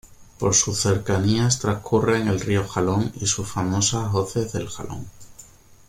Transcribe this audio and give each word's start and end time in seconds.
Por 0.39 0.55
sus 0.55 0.79
cercanías 0.79 1.59
transcurren 1.59 2.27
el 2.27 2.39
río 2.39 2.67
Jalón 2.67 3.11
y 3.21 3.27
sus 3.27 3.47
famosas 3.47 4.11
Hoces 4.15 4.51
del 4.51 4.67
Jalón. 4.67 5.05